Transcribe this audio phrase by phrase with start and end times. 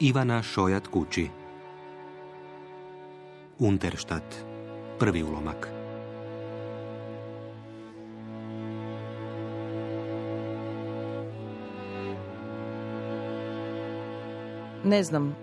[0.00, 1.28] Ivana Šojat Kući
[3.58, 4.22] Unterštat
[4.98, 5.68] Prvi ulomak
[14.84, 15.36] Ne znam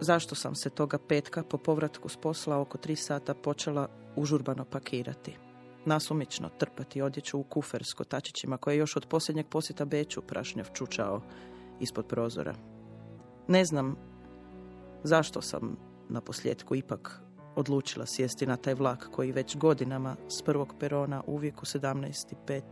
[0.00, 5.36] zašto sam se toga petka po povratku s posla oko tri sata počela užurbano pakirati.
[5.84, 10.66] Nasumično trpati odjeću u kufer s kotačićima koje je još od posljednjeg posjeta Beću prašnjav
[10.74, 11.20] čučao
[11.80, 12.71] ispod prozora.
[13.52, 13.96] Ne znam
[15.04, 15.76] zašto sam
[16.08, 17.20] na posljedku ipak
[17.56, 22.62] odlučila sjesti na taj vlak koji već godinama s prvog perona uvijek u 17.5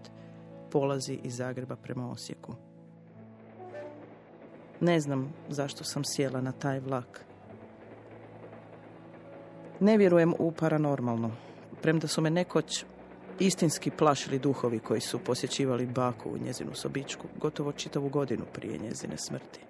[0.71, 2.55] polazi iz Zagreba prema Osijeku.
[4.80, 7.24] Ne znam zašto sam sjela na taj vlak.
[9.80, 11.30] Ne vjerujem u paranormalno,
[11.83, 12.85] premda su me nekoć
[13.38, 19.16] istinski plašili duhovi koji su posjećivali baku u njezinu sobičku gotovo čitavu godinu prije njezine
[19.18, 19.70] smrti.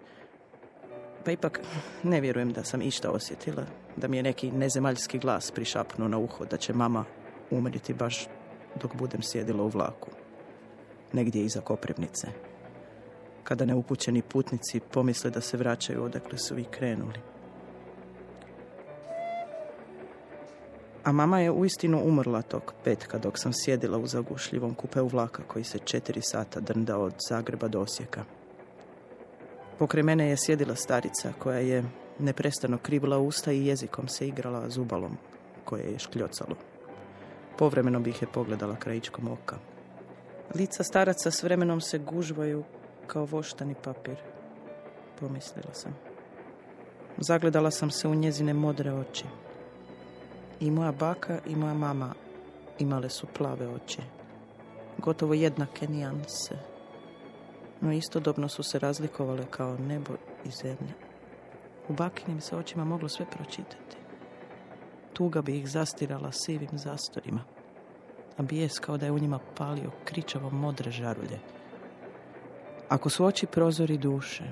[1.25, 1.61] Pa ipak
[2.03, 3.65] ne vjerujem da sam išta osjetila,
[3.97, 7.05] da mi je neki nezemaljski glas prišapnuo na uho da će mama
[7.51, 8.29] umriti baš
[8.83, 10.11] dok budem sjedila u vlaku,
[11.13, 12.29] negdje iza Koprivnice
[13.51, 17.19] kada neupućeni putnici pomisle da se vraćaju odakle su vi krenuli.
[21.05, 25.65] A mama je uistinu umrla tog petka dok sam sjedila u zagušljivom kupeu vlaka koji
[25.65, 28.25] se četiri sata drndao od Zagreba do Osijeka.
[29.81, 31.85] Pokraj mene je sjedila starica koja je
[32.19, 35.17] neprestano krivila usta i jezikom se igrala zubalom
[35.65, 36.57] koje je škljocalo.
[37.59, 39.57] Povremeno bih je pogledala krajičkom oka.
[40.55, 42.65] Lica staraca s vremenom se gužvaju
[43.07, 44.17] kao voštani papir,
[45.21, 45.97] pomislila sam.
[47.19, 49.25] Zagledala sam se u njezine modre oči.
[50.61, 52.15] I moja baka i moja mama
[52.79, 54.03] imale su plave oči.
[54.99, 56.70] Gotovo jednake nijanse.
[57.81, 60.13] No istodobno su se razlikovale kao nebo
[60.45, 60.95] i zemlja.
[61.89, 63.97] U bakinim se očima moglo sve pročitati.
[65.13, 67.45] Tuga bi ih zastirala sivim zastorima.
[68.37, 71.39] A bijes kao da je u njima palio kričavo modre žarulje
[72.91, 74.45] ako su oči prozori duše,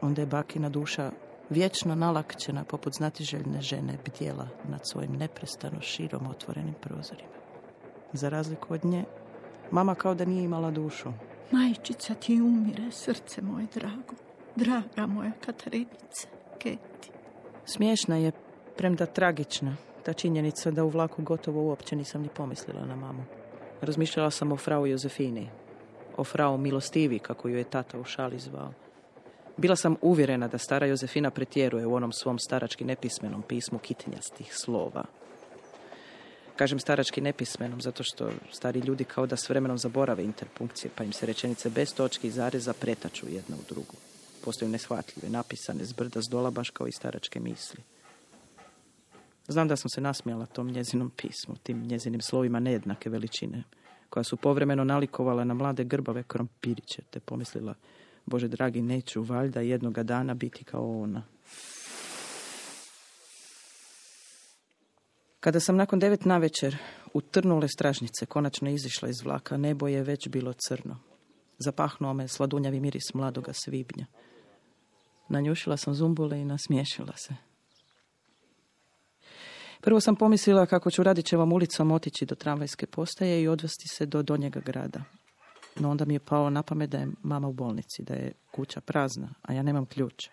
[0.00, 1.10] onda je bakina duša
[1.50, 7.28] vječno nalakćena poput znatiželjne žene bdjela nad svojim neprestano širom otvorenim prozorima.
[8.12, 9.04] Za razliku od nje,
[9.70, 11.12] mama kao da nije imala dušu.
[11.50, 14.14] Majčica ti umire, srce moje drago.
[14.56, 16.28] Draga moja Katarinice,
[16.58, 17.10] Keti.
[17.64, 18.32] Smiješna je,
[18.76, 23.24] premda tragična, ta činjenica da u vlaku gotovo uopće nisam ni pomislila na mamu.
[23.80, 25.48] Razmišljala sam o frau Jozefini,
[26.16, 28.72] o frau Milostivi, kako ju je tata u šali zvao.
[29.56, 35.04] Bila sam uvjerena da stara Jozefina pretjeruje u onom svom starački nepismenom pismu kitinjastih slova.
[36.56, 41.12] Kažem starački nepismenom zato što stari ljudi kao da s vremenom zaborave interpunkcije, pa im
[41.12, 43.94] se rečenice bez točki i zareza pretaču jedna u drugu.
[44.44, 47.80] Postaju neshvatljive, napisane zbrda s dola baš kao i staračke misli.
[49.48, 53.62] Znam da sam se nasmijala tom njezinom pismu, tim njezinim slovima nejednake veličine,
[54.10, 57.74] koja su povremeno nalikovala na mlade grbave krompiriće, te pomislila,
[58.26, 61.22] Bože dragi, neću valjda jednoga dana biti kao ona.
[65.44, 66.76] Kada sam nakon devet na večer
[67.14, 70.98] u trnule stražnice konačno izišla iz vlaka, nebo je već bilo crno.
[71.58, 74.06] Zapahnuo me sladunjavi miris mladoga svibnja.
[75.28, 77.34] Nanjušila sam zumbule i nasmiješila se.
[79.80, 84.22] Prvo sam pomislila kako ću Radićevom ulicom otići do tramvajske postaje i odvesti se do
[84.22, 85.02] donjega grada.
[85.76, 88.80] No onda mi je palo na pamet da je mama u bolnici, da je kuća
[88.80, 90.28] prazna, a ja nemam ključ.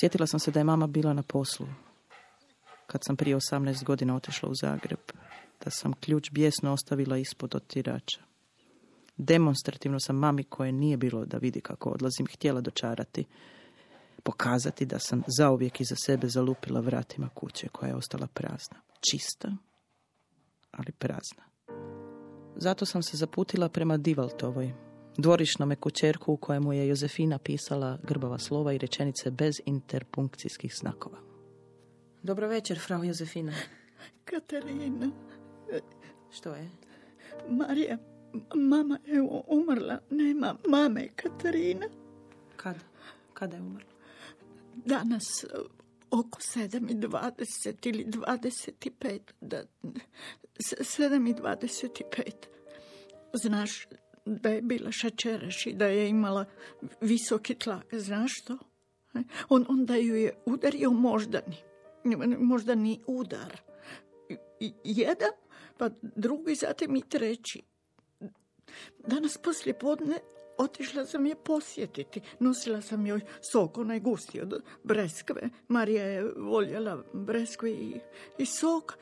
[0.00, 1.66] Sjetila sam se da je mama bila na poslu.
[2.86, 5.00] Kad sam prije 18 godina otišla u Zagreb,
[5.64, 8.20] da sam ključ bijesno ostavila ispod otirača.
[9.16, 13.24] Demonstrativno sam mami koje nije bilo da vidi kako odlazim htjela dočarati
[14.22, 18.76] pokazati da sam zauvijek iza sebe zalupila vratima kuće koja je ostala prazna.
[19.10, 19.52] Čista,
[20.70, 21.42] ali prazna.
[22.56, 24.72] Zato sam se zaputila prema Divaltovoj,
[25.16, 31.18] dvorišnome kućerku u kojemu je Jozefina pisala grbava slova i rečenice bez interpunkcijskih znakova.
[32.26, 33.52] Dobro večer, frau Jozefina.
[34.24, 35.10] Katarina.
[36.30, 36.70] Što je?
[37.48, 37.98] Marija,
[38.54, 39.98] mama je umrla.
[40.10, 41.86] Nema mame, Katarina.
[42.56, 42.80] Kada?
[43.34, 43.90] Kada je umrla?
[44.74, 45.44] danas
[46.10, 49.20] oko 7.20 ili 25.
[49.40, 52.30] Da, 7.25.
[53.34, 53.86] Znaš
[54.24, 56.44] da je bila šačeraš i da je imala
[57.00, 57.94] visoki tlak.
[57.94, 58.58] Znaš što?
[59.14, 59.18] E,
[59.48, 61.75] on, onda ju je udario moždani.
[62.38, 63.60] Moždani udar.
[64.84, 65.30] Jedan,
[65.78, 67.62] pa drugi, zatim i treći.
[68.98, 70.18] Danas poslije podne
[70.58, 72.20] otišla sam je posjetiti.
[72.38, 73.20] Nosila sam joj
[73.52, 75.50] sok, onaj gusti od breskve.
[75.68, 78.00] Marija je voljela breskve i,
[78.38, 78.98] i sok.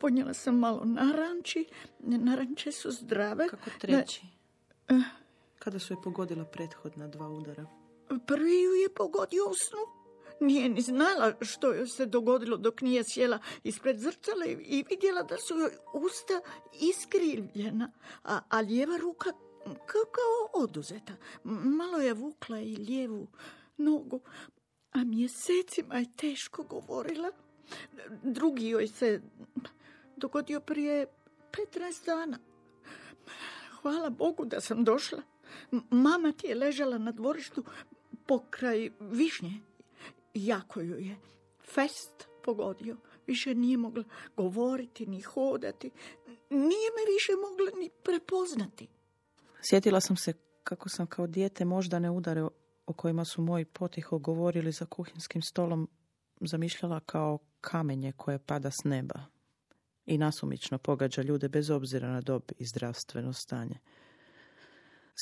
[0.00, 1.64] Ponijela sam malo naranči.
[1.98, 3.48] Naranče su zdrave.
[3.48, 4.22] Kako treći?
[5.58, 7.66] Kada su je pogodila prethodna dva udara?
[8.26, 9.99] Prvi ju je pogodio u snu.
[10.40, 15.36] Nije ni znala što joj se dogodilo dok nije sjela ispred zrcala i vidjela da
[15.36, 16.40] su joj usta
[16.80, 17.92] iskrivljena,
[18.24, 19.30] a, lijeva ruka
[19.86, 21.12] kao oduzeta.
[21.44, 23.26] Malo je vukla i lijevu
[23.76, 24.20] nogu,
[24.92, 27.30] a mjesecima je teško govorila.
[28.22, 29.22] Drugi joj se
[30.16, 31.06] dogodio prije
[31.74, 32.38] 15 dana.
[33.82, 35.22] Hvala Bogu da sam došla.
[35.90, 37.64] Mama ti je ležala na dvorištu
[38.26, 39.69] pokraj višnje.
[40.34, 41.16] Jako ju je
[41.74, 42.96] fest pogodio.
[43.26, 44.04] Više nije mogla
[44.36, 45.90] govoriti ni hodati.
[46.50, 48.88] Nije me više mogla ni prepoznati.
[49.62, 50.32] Sjetila sam se
[50.64, 52.42] kako sam kao dijete možda ne udare
[52.86, 55.88] o kojima su moji potiho govorili za kuhinskim stolom
[56.40, 59.24] zamišljala kao kamenje koje pada s neba
[60.06, 63.78] i nasumično pogađa ljude bez obzira na dob i zdravstveno stanje.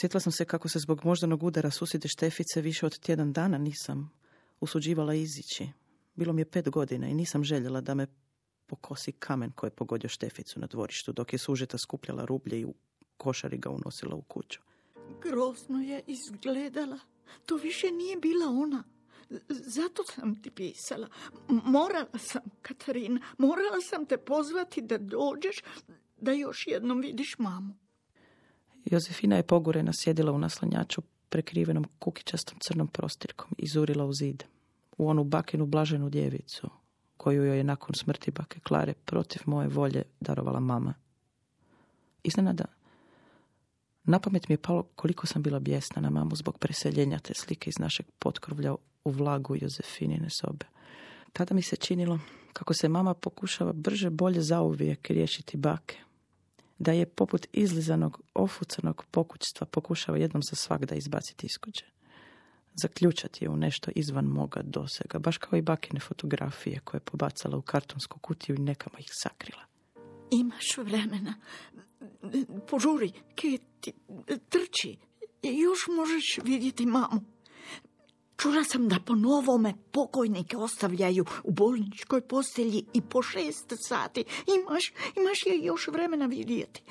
[0.01, 4.18] Sjetila sam se kako se zbog moždanog udara susjede Štefice više od tjedan dana nisam
[4.61, 5.69] usuđivala izići.
[6.15, 8.07] Bilo mi je pet godina i nisam željela da me
[8.67, 12.75] pokosi kamen koji je pogodio Šteficu na dvorištu, dok je sužeta skupljala rublje i u
[13.17, 14.61] košari ga unosila u kuću.
[15.23, 16.99] Grozno je izgledala.
[17.47, 18.85] To više nije bila ona.
[19.49, 21.09] Zato sam ti pisala.
[21.49, 25.57] Morala sam, Katarina, morala sam te pozvati da dođeš,
[26.21, 27.75] da još jednom vidiš mamu.
[28.85, 34.45] Jozefina je pogurena sjedila u naslanjaču prekrivenom kukičastom crnom prostirkom i zurila u zid.
[34.99, 36.71] U onu bakinu blaženu djevicu,
[37.17, 40.95] koju joj je nakon smrti bake Klare protiv moje volje darovala mama.
[42.23, 42.65] Iznenada,
[44.05, 47.71] na pamet mi je palo koliko sam bila bijesna na mamu zbog preseljenja te slike
[47.71, 48.75] iz našeg potkrovlja
[49.05, 50.67] u vlagu Jozefinine sobe.
[51.33, 52.19] Tada mi se činilo
[52.59, 55.97] kako se mama pokušava brže bolje zauvijek riješiti bake,
[56.79, 61.87] da je poput izlizanog, ofucanog pokućstva pokušava jednom za svak da izbaciti iz kuće.
[62.83, 67.57] Zaključati je u nešto izvan moga dosega, baš kao i bakine fotografije koje je pobacala
[67.57, 69.63] u kartonsku kutiju i nekamo ih sakrila.
[70.31, 71.35] Imaš vremena.
[72.71, 73.93] Požuri, Keti,
[74.49, 74.97] trči.
[75.43, 77.38] Još možeš vidjeti mamu.
[78.43, 84.25] Čula sam da po novome pokojnike ostavljaju u bolničkoj postelji i po šest sati.
[84.47, 86.83] Imaš, imaš je još vremena vidjeti.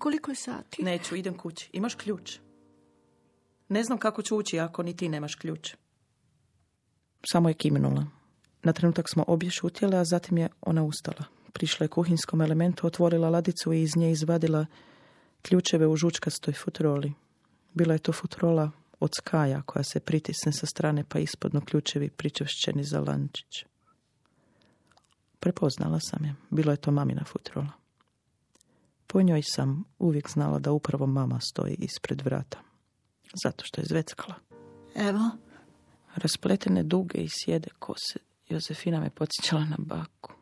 [0.00, 0.82] koliko je sati?
[0.82, 1.70] Neću, idem kući.
[1.72, 2.38] Imaš ključ?
[3.68, 5.74] Ne znam kako ću ući ako ni ti nemaš ključ.
[7.30, 8.06] Samo je kimnula.
[8.62, 11.24] Na trenutak smo obje šutjele, a zatim je ona ustala.
[11.52, 14.66] Prišla je kuhinskom elementu, otvorila ladicu i iz nje izvadila
[15.42, 17.12] ključeve u žučkastoj futroli.
[17.74, 22.84] Bila je to futrola od skaja koja se pritisne sa strane pa ispodno ključevi pričvršćeni
[22.84, 23.64] za lančić.
[25.40, 26.34] Prepoznala sam je.
[26.50, 27.72] Bilo je to mamina futrola.
[29.06, 32.58] Po njoj sam uvijek znala da upravo mama stoji ispred vrata.
[33.44, 34.34] Zato što je zveckala.
[34.94, 35.30] Evo.
[36.14, 38.18] Raspletene duge i sjede kose.
[38.48, 40.32] Josefina me podsjećala na baku.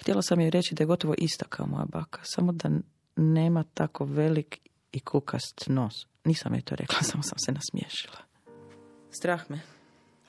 [0.00, 2.70] Htjela sam joj reći da je gotovo ista kao moja baka, samo da
[3.16, 6.06] nema tako velik i kukast nos.
[6.24, 8.18] Nisam je to rekla, samo sam se nasmiješila.
[9.10, 9.60] Strah me.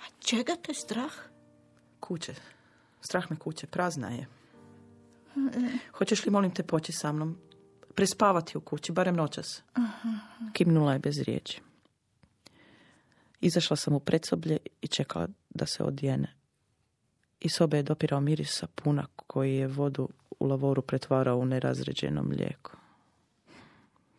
[0.02, 1.12] A čega te strah?
[2.00, 2.34] Kuće.
[3.02, 4.28] Strah me kuće, prazna je.
[5.94, 7.38] Hoćeš li, molim te, poći sa mnom?
[7.96, 9.64] Prespavati u kući, barem noćas.
[10.54, 11.62] Kimnula je bez riječi.
[13.42, 16.36] Izašla sam u predsoblje i čekala da se odjene.
[17.40, 22.78] I sobe je dopirao miris sapuna koji je vodu u lavoru pretvarao u nerazređeno mlijeko.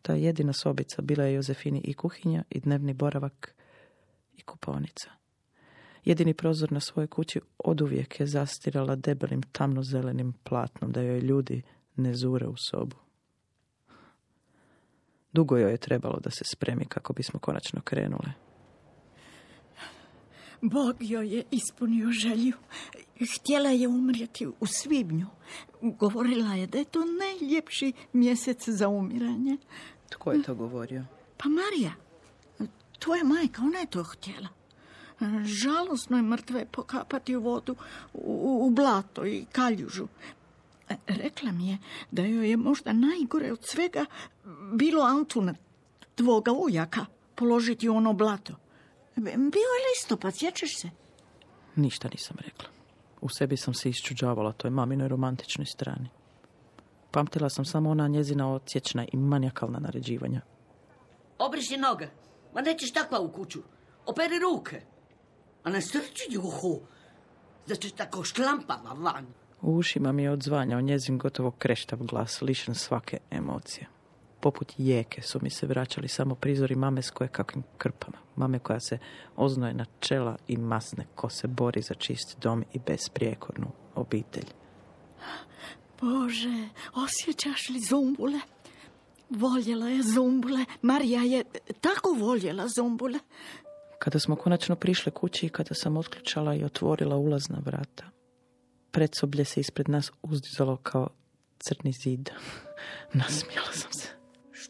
[0.02, 3.54] Ta jedina sobica bila je Jozefini i kuhinja i dnevni boravak
[4.36, 5.10] i kupovnica.
[6.04, 11.62] Jedini prozor na svojoj kući oduvijek je zastirala debelim tamno-zelenim platnom da joj ljudi
[11.96, 12.96] ne zure u sobu.
[15.32, 18.49] Dugo joj je trebalo da se spremi kako bismo konačno krenule.
[20.62, 22.52] Bog joj je ispunio želju.
[23.34, 25.26] Htjela je umrijeti u svibnju.
[25.82, 29.56] Govorila je da je to najljepši mjesec za umiranje.
[30.08, 31.04] Tko je to govorio?
[31.36, 31.92] Pa Marija.
[32.98, 34.48] Tvoja majka, ona je to htjela.
[35.44, 37.76] Žalosno je mrtve pokapati u vodu,
[38.14, 40.08] u, u blato i kaljužu.
[41.06, 41.78] Rekla mi je
[42.10, 44.04] da joj je možda najgore od svega
[44.72, 45.54] bilo Antuna,
[46.14, 48.54] tvoga ujaka, položiti u ono blato.
[49.24, 50.90] Bio je listopad, sjećaš se?
[51.76, 52.68] Ništa nisam rekla.
[53.20, 56.08] U sebi sam se iščuđavala toj maminoj romantičnoj strani.
[57.10, 60.40] Pamtila sam samo ona njezina odsječna i manijakalna naređivanja.
[61.38, 62.08] Obriši noge.
[62.54, 63.60] Ma nećeš takva u kuću.
[64.06, 64.82] Operi ruke.
[65.64, 66.80] A ne strči juhu.
[67.66, 69.26] Da ćeš tako šklampava van.
[69.62, 73.88] U ušima mi je odzvanjao njezin gotovo kreštav glas, lišen svake emocije.
[74.40, 78.18] Poput jeke su mi se vraćali samo prizori mame s koje kakvim krpama.
[78.36, 78.98] Mame koja se
[79.36, 84.46] oznoje na čela i masne kose bori za čist dom i besprijekornu obitelj.
[86.00, 88.40] Bože, osjećaš li zumbule?
[89.30, 90.64] Voljela je zumbule.
[90.82, 91.44] Marija je
[91.80, 93.18] tako voljela zumbule.
[93.98, 98.10] Kada smo konačno prišle kući i kada sam otključala i otvorila ulazna vrata,
[98.90, 101.08] predsoblje se ispred nas uzdizalo kao
[101.58, 102.30] crni zid.
[103.12, 104.19] Nasmijala sam se.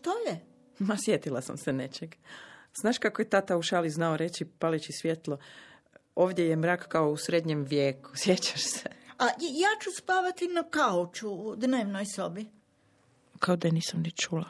[0.00, 0.40] Što je?
[0.78, 2.14] Ma sjetila sam se nečeg.
[2.80, 5.38] Znaš kako je tata u šali znao reći palići svjetlo?
[6.14, 8.10] Ovdje je mrak kao u srednjem vijeku.
[8.22, 8.88] Sjećaš se?
[9.18, 12.46] A ja ću spavati na kauču u dnevnoj sobi.
[13.38, 14.48] Kao da je nisam ni čula.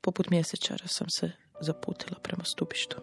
[0.00, 2.96] Poput mjesečara sam se zaputila prema stupištu.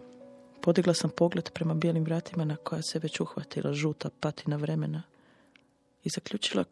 [0.62, 5.02] Podigla sam pogled prema bijelim vratima na koja se već uhvatila žuta patina vremena
[6.04, 6.64] i zaključila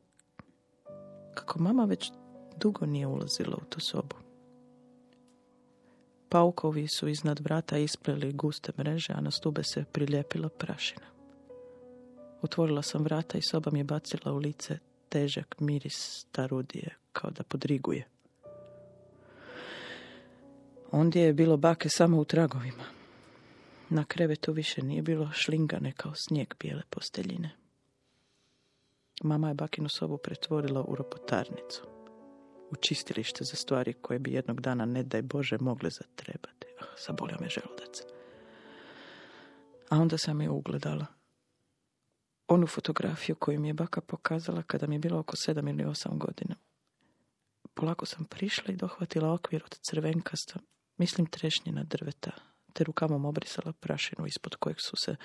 [1.35, 2.11] kako mama već
[2.57, 4.24] dugo nije ulazila u tu sobu.
[6.35, 11.07] Paukovi su iznad vrata ispleli guste mreže, a na stube se prilijepila prašina.
[12.43, 17.43] Otvorila sam vrata i soba mi je bacila u lice težak miris starudije, kao da
[17.43, 18.07] podriguje.
[20.91, 22.85] Ondje je bilo bake samo u tragovima.
[23.89, 27.51] Na krevetu više nije bilo šlingane kao snijeg bijele posteljine.
[29.23, 31.94] Mama je bakinu sobu pretvorila u ropotarnicu.
[32.75, 36.67] U čistilište za stvari koje bi jednog dana, ne daj Bože, mogle zatrebati.
[36.81, 38.03] Ah, zabolio me želudac.
[39.91, 41.07] A onda sam je ugledala.
[42.49, 46.19] Onu fotografiju koju mi je baka pokazala kada mi je bilo oko sedam ili osam
[46.19, 46.55] godina.
[47.75, 50.61] Polako sam prišla i dohvatila okvir od crvenkasta,
[50.97, 52.31] mislim trešnjina drveta,
[52.73, 55.17] te rukamom obrisala prašinu ispod kojeg su se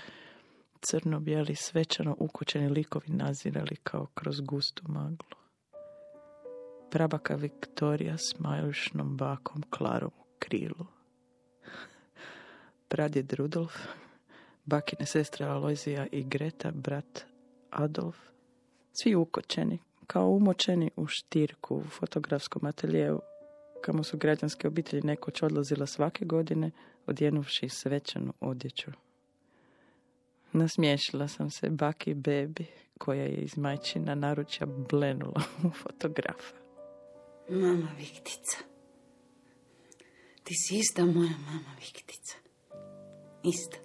[0.82, 5.39] crno-bijeli svečano ukućeni likovi nazirali kao kroz gustu maglu.
[6.92, 10.86] Prabaka Viktorija s majušnom bakom Klarom u krilu.
[12.88, 13.74] Pradjed Rudolf,
[14.66, 17.26] bakine sestre Alojzija i Greta, brat
[17.70, 18.18] Adolf,
[18.94, 23.20] svi ukočeni, kao umočeni u štirku u fotografskom ateljeu,
[23.82, 26.72] kamo su građanske obitelji nekoć odlazila svake godine,
[27.08, 28.92] odjenuvši svečanu odjeću.
[30.52, 32.66] Nasmiješila sam se baki bebi,
[32.98, 36.69] koja je iz majčina naručja blenula u fotografa.
[37.52, 38.58] Mama Viktica.
[40.44, 42.36] Ti si ista moja mama Viktica.
[43.44, 43.78] Ista.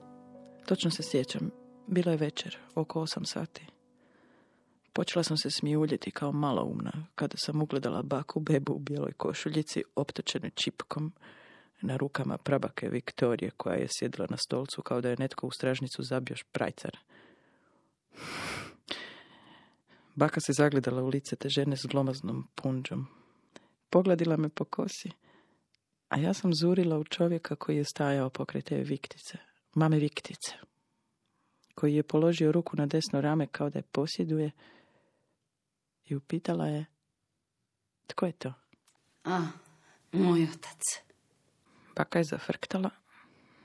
[0.66, 1.50] Točno se sjećam.
[1.86, 3.66] Bila je večer, oko osam sati.
[4.92, 6.32] Počela sam se smijuljiti kao
[6.64, 11.12] umna, kada sam ugledala baku bebu u bijeloj košuljici optočene čipkom
[11.80, 16.02] na rukama prabake Viktorije koja je sjedila na stolcu kao da je netko u stražnicu
[16.02, 16.98] zabio šprajcar.
[20.14, 23.23] Baka se zagledala u lice te žene s glomaznom punđom.
[23.94, 25.10] Pogladila me po kosi,
[26.08, 29.38] a ja sam zurila u čovjeka koji je stajao pokraj te Viktice,
[29.74, 30.52] mame Viktice,
[31.74, 34.50] koji je položio ruku na desno rame kao da je posjeduje
[36.04, 36.84] i upitala je
[38.06, 38.52] tko je to?
[39.24, 39.46] A,
[40.12, 40.82] moj otac.
[41.96, 42.90] Baka je zafrktala,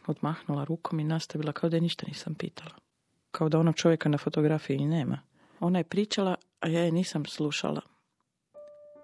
[0.08, 2.76] odmahnula rukom i nastavila kao da je ništa nisam pitala.
[3.32, 5.20] Kao da onog čovjeka na fotografiji nema.
[5.60, 7.82] Ona je pričala, a ja je nisam slušala.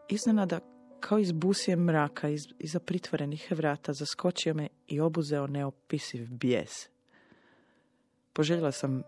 [0.10, 0.75] Iznenada,
[1.05, 6.71] kao iz busije mraka, iz, iza pritvorenih vrata, zaskočio me i obuzeo neopisiv bijes.
[8.33, 9.03] Poželjela sam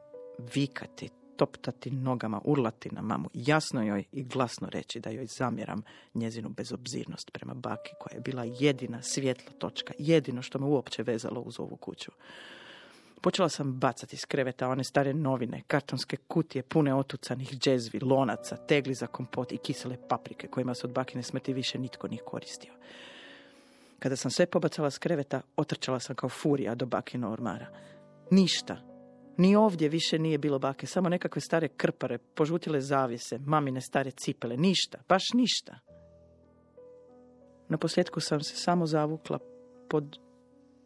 [0.53, 5.81] vikati, toptati nogama, urlati na mamu, jasno joj i glasno reći da joj zamjeram
[6.13, 11.41] njezinu bezobzirnost prema baki koja je bila jedina svjetla točka, jedino što me uopće vezalo
[11.41, 12.11] uz ovu kuću.
[13.21, 18.93] Počela sam bacati iz kreveta one stare novine, kartonske kutije pune otucanih džezvi, lonaca, tegli
[18.93, 22.73] za kompot i kisele paprike kojima se od bakine smrti više nitko nije koristio.
[23.99, 27.67] Kada sam sve pobacala s kreveta, otrčala sam kao furija do bakina ormara.
[28.31, 28.77] Ništa,
[29.37, 34.57] ni ovdje više nije bilo bake, samo nekakve stare krpare, požutile zavise, mamine stare cipele,
[34.57, 35.79] ništa, baš ništa.
[37.69, 39.39] Na posljedku sam se samo zavukla
[39.89, 40.19] pod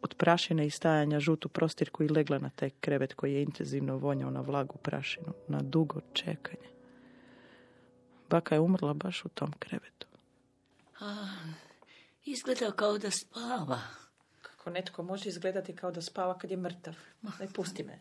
[0.02, 4.30] od prašine i stajanja žutu prostirku i legla na taj krevet koji je intenzivno vonjao
[4.30, 6.68] na vlagu prašinu, na dugo čekanje.
[8.30, 10.06] Baka je umrla baš u tom krevetu.
[11.00, 11.26] A,
[12.24, 13.80] izgleda kao da spava.
[14.42, 16.94] Kako netko može izgledati kao da spava kad je mrtav?
[17.40, 17.98] Ne pusti me.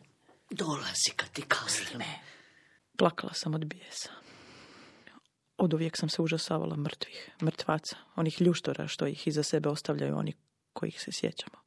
[0.50, 2.02] Dolazi kad ti kazlim.
[2.98, 4.10] Plakala sam od bijesa.
[5.58, 10.34] Od uvijek sam se užasavala mrtvih, mrtvaca, onih ljuštora što ih iza sebe ostavljaju oni
[10.74, 11.62] kojih se sjećamo.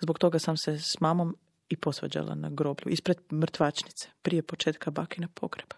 [0.00, 1.36] Zbog toga sam se s mamom
[1.68, 5.76] i posvađala na groblju, ispred mrtvačnice, prije početka bakina pogreba.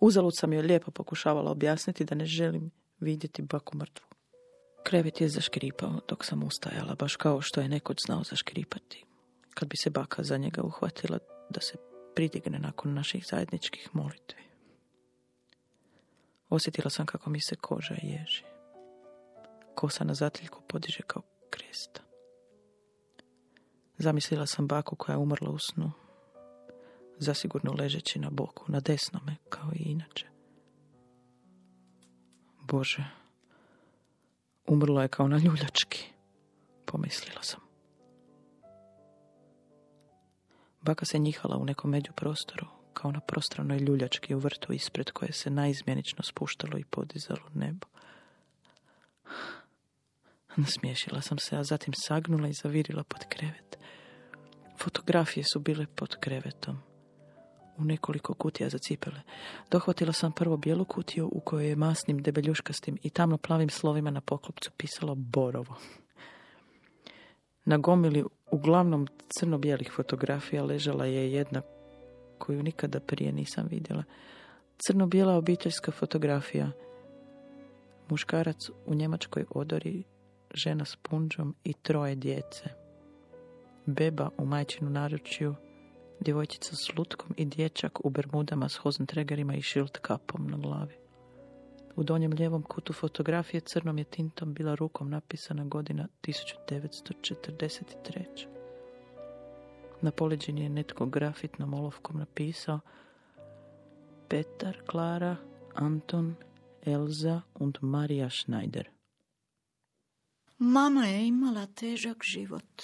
[0.00, 4.06] Uzalud sam joj lijepo pokušavala objasniti da ne želim vidjeti baku mrtvu.
[4.84, 9.04] Krevet je zaškripao dok sam ustajala, baš kao što je nekoć znao zaškripati.
[9.54, 11.18] Kad bi se baka za njega uhvatila
[11.50, 11.76] da se
[12.14, 14.42] pridigne nakon naših zajedničkih molitvi.
[16.48, 18.42] Osjetila sam kako mi se koža ježi.
[19.74, 22.05] Kosa na zatiljku podiže kao kresta.
[23.98, 25.92] Zamislila sam baku koja je umrla u snu.
[27.18, 30.26] Zasigurno ležeći na boku, na desnome, kao i inače.
[32.60, 33.04] Bože,
[34.66, 36.04] umrla je kao na ljuljački,
[36.84, 37.60] pomislila sam.
[40.80, 45.32] Baka se njihala u nekom među prostoru, kao na prostranoj ljuljački u vrtu ispred koje
[45.32, 47.86] se najizmjenično spuštalo i podizalo nebo.
[50.56, 53.78] Nasmiješila sam se, a zatim sagnula i zavirila pod krevet.
[54.78, 56.78] Fotografije su bile pod krevetom.
[57.76, 59.20] U nekoliko kutija za cipele.
[59.70, 64.20] Dohvatila sam prvo bijelu kutiju u kojoj je masnim, debeljuškastim i tamno plavim slovima na
[64.20, 65.74] poklopcu pisalo Borovo.
[67.64, 71.62] Na gomili uglavnom crno-bijelih fotografija ležala je jedna
[72.38, 74.04] koju nikada prije nisam vidjela.
[74.78, 76.70] Crno-bijela obiteljska fotografija.
[78.08, 80.04] Muškarac u njemačkoj odori,
[80.54, 82.85] žena s punđom i troje djece.
[83.86, 85.54] Beba u majčinu naručju,
[86.20, 90.94] djevojčica s lutkom i dječak u bermudama s hozentregerima i šilt kapom na glavi.
[91.96, 98.46] U donjem lijevom kutu fotografije crnom je tintom bila rukom napisana godina 1943.
[100.00, 102.80] Na poleđini je netko grafitnom olovkom napisao
[104.28, 105.36] Petar, Klara,
[105.74, 106.34] Anton,
[106.86, 108.88] Elza und Marija Schneider.
[110.58, 112.82] Mama je imala težak život.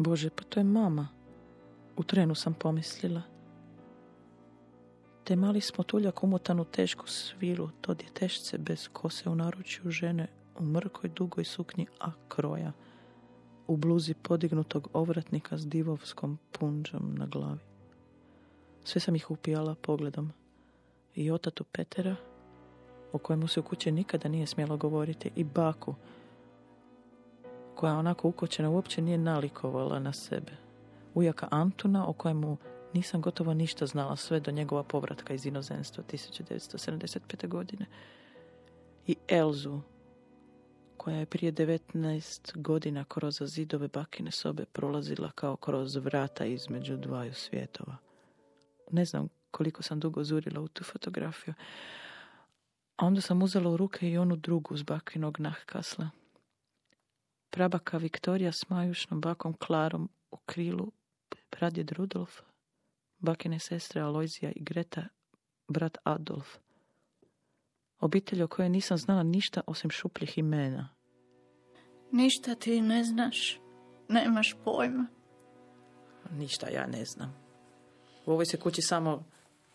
[0.00, 1.08] Bože, pa to je mama.
[1.96, 3.22] U trenu sam pomislila.
[5.24, 10.28] Te mali smo tuljak umotan u tešku svilu, to djetešce bez kose u naručju žene
[10.58, 12.72] u mrkoj dugoj suknji a kroja
[13.66, 17.60] u bluzi podignutog ovratnika s divovskom punđom na glavi.
[18.84, 20.32] Sve sam ih upijala pogledom.
[21.14, 22.16] I otatu Petera,
[23.12, 25.94] o kojemu se u kući nikada nije smjelo govoriti, i baku,
[27.80, 30.52] koja onako ukočena uopće nije nalikovala na sebe.
[31.14, 32.56] Ujaka Antuna, o kojemu
[32.94, 37.48] nisam gotovo ništa znala sve do njegova povratka iz inozemstva 1975.
[37.48, 37.86] godine.
[39.06, 39.80] I Elzu,
[40.96, 47.34] koja je prije 19 godina kroz zidove bakine sobe prolazila kao kroz vrata između dvaju
[47.34, 47.96] svjetova.
[48.90, 51.54] Ne znam koliko sam dugo zurila u tu fotografiju.
[52.96, 56.19] A onda sam uzela u ruke i onu drugu z bakinog nahkasla.
[57.50, 60.92] Prabaka Viktorija s majušnom bakom Klarom u krilu,
[61.50, 62.40] pradjed Rudolf,
[63.18, 65.04] bakine sestre Alojzija i Greta,
[65.68, 66.56] brat Adolf–
[68.00, 70.88] Obitelj o kojoj nisam znala ništa osim šupljih imena.
[72.12, 73.60] Ništa ti ne znaš.
[74.08, 75.06] Nemaš pojma.
[76.30, 77.34] Ništa ja ne znam.
[78.26, 79.24] U ovoj se kući samo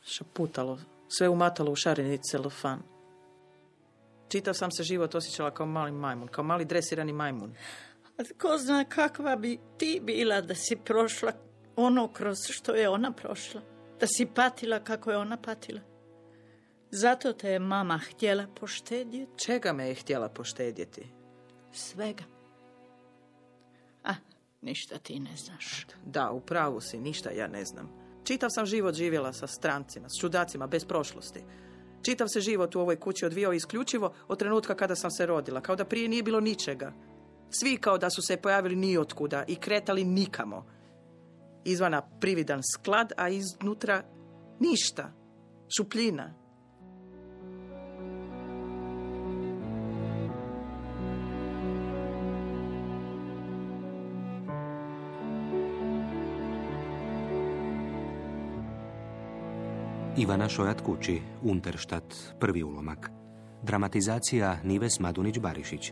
[0.02, 0.80] šaputalo.
[1.08, 2.80] Sve umatalo u šareni celofan.
[4.28, 6.28] Čitav sam se život osjećala kao mali majmun.
[6.28, 7.56] Kao mali dresirani majmun.
[8.18, 11.32] A ko zna kakva bi ti bila da si prošla
[11.76, 13.62] ono kroz što je ona prošla.
[14.00, 15.82] Da si patila kako je ona patila.
[16.92, 19.46] Zato te je mama htjela poštedjeti.
[19.46, 21.08] Čega me je htjela poštedjeti?
[21.72, 22.24] Svega.
[24.04, 24.14] A,
[24.62, 25.88] ništa ti ne znaš.
[26.06, 28.06] Da, u pravu si, ništa ja ne znam.
[28.24, 31.44] Čitav sam život živjela sa strancima, s čudacima, bez prošlosti.
[32.06, 35.76] Čitav se život u ovoj kući odvijao isključivo od trenutka kada sam se rodila, kao
[35.76, 36.94] da prije nije bilo ničega.
[37.50, 40.66] Svi kao da su se pojavili nijotkuda i kretali nikamo.
[41.64, 44.04] Izvana prividan sklad, a iznutra
[44.60, 45.14] ništa.
[45.78, 46.45] Šupljina.
[60.18, 63.12] Ivana Šojat Kući, Unterštat, prvi ulomak.
[63.64, 65.92] Dramatizacija Nives Madunić-Barišić.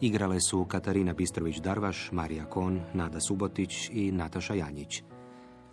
[0.00, 5.02] Igrale su Katarina Bistrović-Darvaš, Marija Kon, Nada Subotić i Nataša Janjić.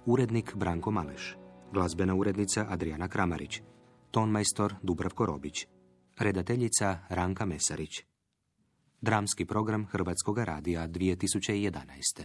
[0.06, 1.38] Urednik Branko Maleš.
[1.74, 3.62] Glazbena urednica Adriana Kramarić.
[4.12, 5.68] Tonmajstor Dubravko Robić.
[6.18, 8.04] Redateljica Ranka Mesarić.
[9.02, 12.24] Dramski program Hrvatskog radija 2011.